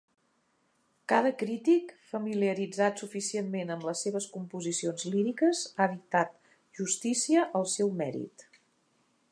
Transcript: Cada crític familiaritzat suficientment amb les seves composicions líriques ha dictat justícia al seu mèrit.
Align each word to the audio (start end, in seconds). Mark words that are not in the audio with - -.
Cada 1.11 1.31
crític 1.41 1.91
familiaritzat 2.13 3.03
suficientment 3.03 3.75
amb 3.75 3.85
les 3.89 4.01
seves 4.07 4.27
composicions 4.37 5.07
líriques 5.17 5.63
ha 5.85 5.89
dictat 5.93 6.35
justícia 6.81 7.47
al 7.61 7.71
seu 7.77 7.95
mèrit. 8.03 8.49